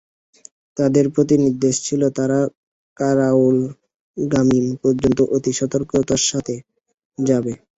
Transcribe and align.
তাদের 0.77 1.05
প্রতি 1.13 1.35
নির্দেশ 1.37 1.75
ছিল, 1.87 2.01
তারা 2.17 2.39
কারাউল 2.97 3.57
গামীম 4.17 4.65
পর্যন্ত 4.81 5.19
অতি 5.35 5.51
সতর্কতার 5.59 6.21
সাথে 6.29 6.55
যাবে। 7.17 7.53